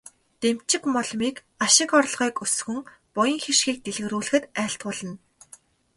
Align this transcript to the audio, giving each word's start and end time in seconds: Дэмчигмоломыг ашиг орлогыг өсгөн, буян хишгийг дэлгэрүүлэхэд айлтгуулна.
Дэмчигмоломыг 0.41 1.35
ашиг 1.65 1.89
орлогыг 1.97 2.35
өсгөн, 2.45 2.79
буян 3.13 3.39
хишгийг 3.43 3.77
дэлгэрүүлэхэд 3.83 4.43
айлтгуулна. 4.61 5.13